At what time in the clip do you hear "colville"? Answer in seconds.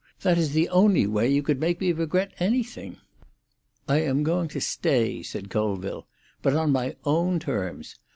5.51-6.07